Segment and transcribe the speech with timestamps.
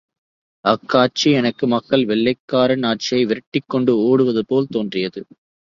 [0.65, 5.23] அக்காட்சி எனக்கு மக்கள் வெள்ளைக்காரன் ஆட்சியை விரட்டிக் கொண்டு ஓடுவதுபோல் தோன்றியது.